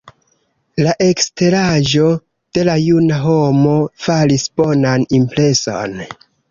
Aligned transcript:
La 0.85 0.93
eksteraĵo 1.07 2.09
de 2.59 2.65
la 2.71 2.79
juna 2.87 3.21
homo 3.29 3.77
faris 4.09 4.51
bonan 4.63 5.11
impreson. 5.21 6.01